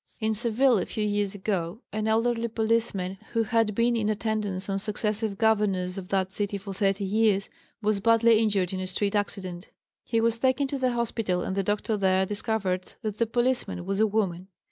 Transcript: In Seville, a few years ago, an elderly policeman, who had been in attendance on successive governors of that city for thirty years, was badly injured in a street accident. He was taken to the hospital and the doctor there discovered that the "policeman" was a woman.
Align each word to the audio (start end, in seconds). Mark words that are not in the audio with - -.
In 0.19 0.33
Seville, 0.33 0.79
a 0.79 0.85
few 0.87 1.05
years 1.05 1.35
ago, 1.35 1.81
an 1.93 2.07
elderly 2.07 2.47
policeman, 2.47 3.19
who 3.33 3.43
had 3.43 3.75
been 3.75 3.95
in 3.95 4.09
attendance 4.09 4.67
on 4.67 4.79
successive 4.79 5.37
governors 5.37 5.95
of 5.95 6.07
that 6.07 6.33
city 6.33 6.57
for 6.57 6.73
thirty 6.73 7.03
years, 7.05 7.51
was 7.83 7.99
badly 7.99 8.39
injured 8.39 8.73
in 8.73 8.79
a 8.79 8.87
street 8.87 9.13
accident. 9.15 9.69
He 10.03 10.19
was 10.19 10.39
taken 10.39 10.65
to 10.69 10.79
the 10.79 10.93
hospital 10.93 11.43
and 11.43 11.55
the 11.55 11.61
doctor 11.61 11.97
there 11.97 12.25
discovered 12.25 12.93
that 13.03 13.19
the 13.19 13.27
"policeman" 13.27 13.85
was 13.85 13.99
a 13.99 14.07
woman. 14.07 14.47